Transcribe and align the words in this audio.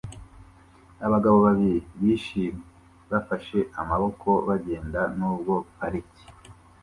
Abagabo 1.05 1.37
babiri 1.45 1.79
bishimye 1.99 2.59
bafashe 3.11 3.59
amaboko 3.81 4.29
bagenda 4.47 5.01
nubwo 5.17 5.53
parike 5.77 6.23